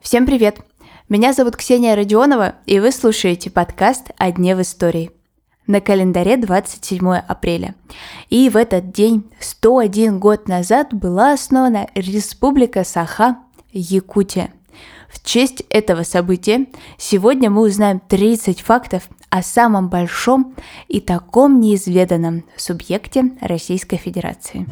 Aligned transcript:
Всем 0.00 0.26
привет! 0.26 0.60
Меня 1.08 1.32
зовут 1.32 1.56
Ксения 1.56 1.96
Родионова, 1.96 2.54
и 2.66 2.78
вы 2.78 2.92
слушаете 2.92 3.50
подкаст 3.50 4.12
«О 4.16 4.30
дне 4.30 4.54
в 4.54 4.62
истории». 4.62 5.10
На 5.66 5.80
календаре 5.80 6.36
27 6.36 7.14
апреля. 7.14 7.74
И 8.30 8.48
в 8.48 8.56
этот 8.56 8.92
день, 8.92 9.24
101 9.40 10.20
год 10.20 10.46
назад, 10.46 10.94
была 10.94 11.32
основана 11.32 11.88
Республика 11.96 12.84
Саха, 12.84 13.38
Якутия. 13.72 14.52
В 15.08 15.24
честь 15.24 15.64
этого 15.68 16.04
события 16.04 16.66
сегодня 16.96 17.50
мы 17.50 17.62
узнаем 17.62 17.98
30 17.98 18.60
фактов 18.60 19.08
о 19.30 19.42
самом 19.42 19.88
большом 19.88 20.54
и 20.86 21.00
таком 21.00 21.58
неизведанном 21.58 22.44
субъекте 22.56 23.32
Российской 23.40 23.96
Федерации. 23.96 24.64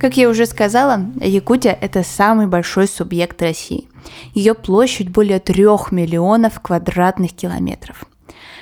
Как 0.00 0.16
я 0.16 0.30
уже 0.30 0.46
сказала, 0.46 1.04
Якутия– 1.20 1.76
это 1.80 2.02
самый 2.02 2.46
большой 2.46 2.88
субъект 2.88 3.42
России. 3.42 3.86
Ее 4.32 4.54
площадь 4.54 5.10
более 5.10 5.40
трех 5.40 5.92
миллионов 5.92 6.58
квадратных 6.60 7.32
километров. 7.32 8.06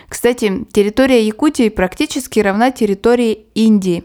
Кстати, 0.09 0.67
территория 0.73 1.25
Якутии 1.25 1.69
практически 1.69 2.41
равна 2.41 2.73
территории 2.73 3.47
Индии, 3.55 4.03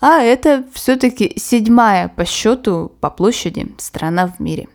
а 0.00 0.20
это 0.20 0.64
все-таки 0.72 1.32
седьмая 1.36 2.06
по 2.08 2.24
счету 2.24 2.92
по 3.00 3.10
площади 3.10 3.66
страна 3.78 4.28
в 4.28 4.38
мире. 4.38 4.68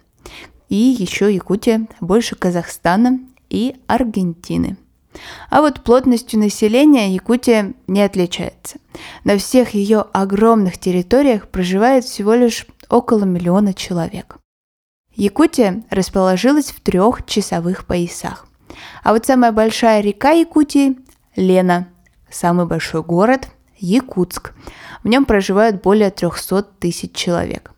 И 0.68 0.76
еще 0.76 1.34
Якутия 1.34 1.88
больше 2.02 2.36
Казахстана 2.36 3.22
и 3.50 3.76
Аргентины. 3.88 4.76
А 5.50 5.62
вот 5.62 5.82
плотностью 5.82 6.40
населения 6.40 7.14
Якутия 7.14 7.74
не 7.88 8.02
отличается. 8.02 8.78
На 9.24 9.38
всех 9.38 9.74
ее 9.74 10.06
огромных 10.14 10.78
территориях 10.78 11.48
проживает 11.48 12.06
всего 12.06 12.34
лишь 12.34 12.66
около 12.90 13.26
миллиона 13.26 13.74
человек. 13.74 14.38
Якутия 15.16 15.84
расположилась 15.90 16.72
в 16.72 16.80
трех 16.80 17.26
часовых 17.26 17.86
поясах. 17.86 18.48
А 19.04 19.14
вот 19.14 19.26
самая 19.26 19.52
большая 19.52 20.02
река 20.02 20.32
Якутии– 20.32 20.98
Лена. 21.36 21.88
Самый 22.30 22.66
большой 22.66 23.04
город– 23.04 23.50
Якутск. 23.78 24.54
В 25.04 25.08
нем 25.08 25.26
проживают 25.26 25.82
более 25.82 26.12
300 26.12 26.64
тысяч 26.80 27.12
человек. 27.14 27.72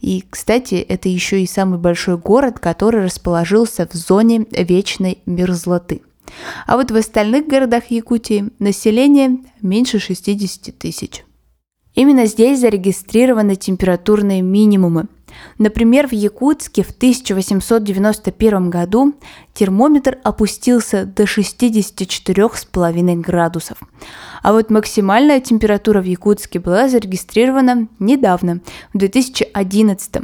И, 0.00 0.24
кстати, 0.28 0.74
это 0.74 1.08
еще 1.08 1.42
и 1.42 1.46
самый 1.46 1.78
большой 1.78 2.16
город, 2.16 2.58
который 2.58 3.04
расположился 3.04 3.86
в 3.86 3.94
зоне 3.94 4.46
вечной 4.50 5.18
мерзлоты– 5.26 6.02
а 6.66 6.76
вот 6.76 6.90
в 6.90 6.96
остальных 6.96 7.46
городах 7.46 7.90
Якутии 7.90 8.50
население 8.58 9.38
меньше 9.60 9.98
60 9.98 10.78
тысяч. 10.78 11.24
Именно 11.94 12.26
здесь 12.26 12.60
зарегистрированы 12.60 13.56
температурные 13.56 14.40
минимумы. 14.40 15.08
Например, 15.58 16.06
в 16.08 16.12
Якутске 16.12 16.82
в 16.82 16.90
1891 16.90 18.70
году 18.70 19.14
термометр 19.54 20.18
опустился 20.22 21.04
до 21.04 21.24
64,5 21.24 23.20
градусов. 23.20 23.78
А 24.42 24.52
вот 24.52 24.70
максимальная 24.70 25.40
температура 25.40 26.00
в 26.00 26.04
Якутске 26.04 26.58
была 26.60 26.88
зарегистрирована 26.88 27.88
недавно, 27.98 28.60
в 28.92 28.98
2011. 28.98 30.16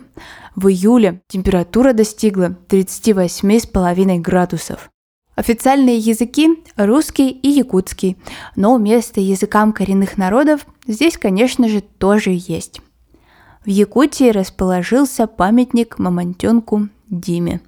В 0.56 0.68
июле 0.68 1.22
температура 1.28 1.92
достигла 1.92 2.56
38,5 2.68 4.18
градусов. 4.20 4.90
Официальные 5.38 5.98
языки– 5.98 6.64
русский 6.76 7.30
и 7.30 7.48
якутский, 7.48 8.16
но 8.56 8.76
место 8.76 9.20
языкам 9.20 9.72
коренных 9.72 10.18
народов 10.18 10.66
здесь, 10.84 11.16
конечно 11.16 11.68
же, 11.68 11.80
тоже 11.80 12.30
есть. 12.32 12.80
В 13.64 13.68
Якутии 13.68 14.30
расположился 14.30 15.28
памятник 15.28 16.00
мамонтенку 16.00 16.88
Диме. 17.08 17.60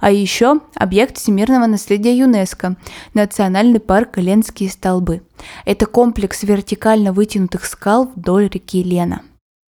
А 0.00 0.10
еще 0.10 0.62
объект 0.74 1.16
всемирного 1.16 1.66
наследия 1.66 2.18
ЮНЕСКО– 2.18 2.76
Национальный 3.14 3.78
парк 3.78 4.18
Ленские 4.18 4.68
столбы. 4.68 5.22
Это 5.64 5.86
комплекс 5.86 6.42
вертикально 6.42 7.12
вытянутых 7.12 7.66
скал 7.66 8.10
вдоль 8.16 8.48
реки 8.48 8.82
Лена. 8.82 9.22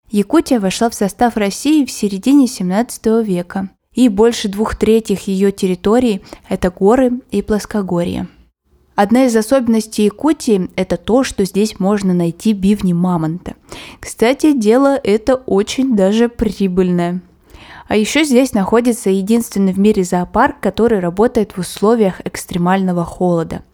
Якутия 0.10 0.60
вошла 0.60 0.90
в 0.90 0.96
состав 0.96 1.38
России 1.38 1.86
в 1.86 1.92
середине 1.92 2.48
17 2.48 3.06
века– 3.24 3.70
и 3.94 4.10
больше 4.10 4.50
двух 4.50 4.76
третьих 4.76 5.28
ее 5.28 5.52
территории– 5.52 6.22
это 6.50 6.70
горы 6.70 7.22
и 7.32 7.42
плоскогорье. 7.42 8.28
Одна 8.96 9.26
из 9.26 9.36
особенностей 9.36 10.06
Якутии– 10.06 10.70
это 10.76 10.98
то, 10.98 11.24
что 11.24 11.46
здесь 11.46 11.80
можно 11.80 12.14
найти 12.14 12.54
бивни 12.54 12.94
мамонта. 12.94 13.56
Кстати, 14.00 14.54
дело 14.58 15.00
это 15.04 15.36
очень 15.36 15.96
даже 15.96 16.30
прибыльное. 16.30 17.22
А 17.88 17.96
еще 17.96 18.24
здесь 18.24 18.54
находится 18.54 19.10
единственный 19.10 19.74
в 19.74 19.80
мире 19.80 20.04
зоопарк, 20.04 20.60
который 20.60 21.00
работает 21.00 21.54
в 21.54 21.60
условиях 21.60 22.22
экстремального 22.26 23.04
холода– 23.04 23.64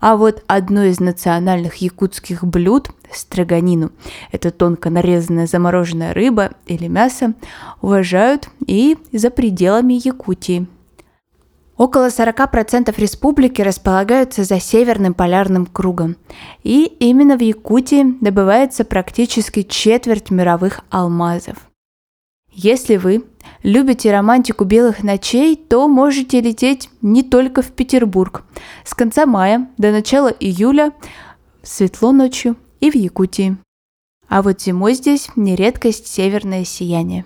а 0.00 0.16
вот 0.16 0.42
одно 0.46 0.84
из 0.84 1.00
национальных 1.00 1.76
якутских 1.76 2.44
блюд– 2.44 2.90
строганину– 3.12 3.92
это 4.32 4.50
тонко 4.50 4.90
нарезанная 4.90 5.46
замороженная 5.46 6.14
рыба 6.14 6.52
или 6.66 6.88
мясо– 6.88 7.34
уважают 7.82 8.48
и 8.66 8.96
за 9.12 9.30
пределами 9.30 9.94
Якутии. 9.94 10.66
Около 11.76 12.08
40% 12.08 12.94
республики 12.98 13.62
располагаются 13.62 14.44
за 14.44 14.60
северным 14.60 15.14
полярным 15.14 15.66
кругом. 15.66 16.16
И 16.62 16.84
именно 17.00 17.36
в 17.36 17.40
Якутии 17.40 18.18
добывается 18.20 18.84
практически 18.84 19.62
четверть 19.62 20.30
мировых 20.30 20.80
алмазов. 20.90 21.71
Если 22.54 22.96
вы 22.96 23.24
любите 23.62 24.12
романтику 24.12 24.64
белых 24.64 25.02
ночей, 25.02 25.56
то 25.56 25.88
можете 25.88 26.40
лететь 26.42 26.90
не 27.00 27.22
только 27.22 27.62
в 27.62 27.72
Петербург. 27.72 28.44
С 28.84 28.94
конца 28.94 29.24
мая 29.24 29.70
до 29.78 29.90
начала 29.90 30.28
июля 30.28 30.92
светло 31.62 32.12
ночью 32.12 32.56
и 32.80 32.90
в 32.90 32.94
Якутии. 32.94 33.56
А 34.28 34.42
вот 34.42 34.60
зимой 34.60 34.94
здесь 34.94 35.30
не 35.34 35.56
редкость 35.56 36.06
северное 36.06 36.64
сияние. 36.64 37.24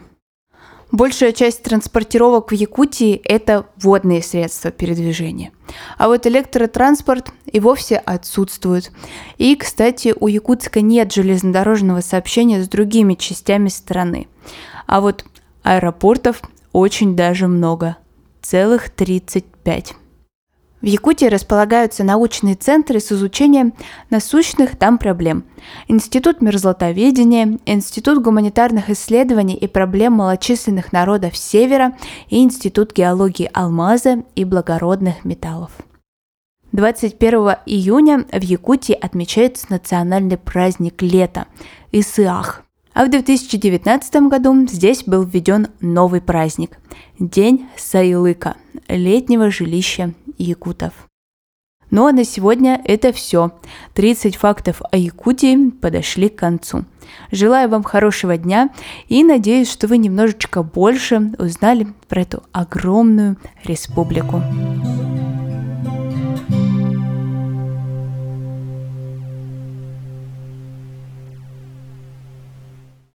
Большая 0.93 1.33
часть 1.33 1.63
транспортировок 1.65 2.53
в 2.53 2.55
Якутии– 2.55 3.21
это 3.25 3.67
водные 3.77 4.23
средства 4.23 4.71
передвижения. 4.71 5.51
А 5.99 6.07
вот 6.07 6.27
электротранспорт 6.27 7.33
и 7.45 7.59
вовсе 7.59 7.97
отсутствует. 7.97 8.93
И, 9.37 9.57
кстати, 9.57 10.15
у 10.19 10.29
Якутска 10.29 10.81
нет 10.81 11.13
железнодорожного 11.13 12.03
сообщения 12.03 12.63
с 12.63 12.69
другими 12.69 13.15
частями 13.15 13.69
страны. 13.69 14.29
А 14.87 15.01
вот 15.01 15.25
Аэропортов 15.65 16.43
очень 16.73 17.17
даже 17.17 17.49
много. 17.49 17.97
Целых 18.41 18.89
35. 18.91 19.95
В 20.83 20.87
Якутии 20.87 21.27
располагаются 21.27 22.05
научные 22.05 22.55
центры 22.55 23.01
с 23.01 23.11
изучением 23.11 23.73
насущных 24.11 24.77
там 24.77 24.99
проблем. 24.99 25.45
Институт 25.89 26.43
мерзлотоведения, 26.43 27.59
Институт 27.65 28.23
гуманитарных 28.23 28.91
исследований 28.91 29.55
и 29.55 29.67
проблем 29.67 30.13
малочисленных 30.15 30.93
народов 30.93 31.37
Севера 31.37 31.97
и 32.29 32.43
Институт 32.43 32.93
геологии 32.93 33.51
алмаза 33.55 34.23
и 34.35 34.45
благородных 34.45 35.25
металлов. 35.25 35.71
21 36.73 37.57
июня 37.65 38.27
в 38.31 38.43
Якутии 38.43 38.93
отмечается 38.93 39.67
национальный 39.71 40.37
праздник 40.37 41.01
лета– 41.01 41.47
Исыах. 41.93 42.65
А 42.93 43.07
в 43.07 43.11
2019 43.11 44.15
году 44.29 44.67
здесь 44.67 45.05
был 45.05 45.23
введен 45.23 45.69
новый 45.81 46.21
праздник– 46.21 46.79
День 47.19 47.67
Сайлыка, 47.79 48.57
летнего 48.89 49.51
жилища 49.51 50.15
якутов. 50.39 50.93
Ну 51.91 52.07
а 52.07 52.13
на 52.13 52.25
сегодня 52.25 52.81
это 52.85 53.13
все. 53.13 53.53
30 53.95 54.37
фактов 54.37 54.83
о 54.91 54.97
Якутии 54.97 55.71
подошли 55.71 56.29
к 56.29 56.37
концу. 56.37 56.85
Желаю 57.31 57.69
вам 57.69 57.85
хорошего 57.85 58.37
дня 58.37 58.71
и 59.09 59.23
надеюсь, 59.23 59.71
что 59.71 59.87
вы 59.87 59.99
немножечко 59.99 60.63
больше 60.63 61.33
узнали 61.39 61.87
про 62.09 62.23
эту 62.23 62.43
огромную 62.53 63.37
республику. 63.65 64.43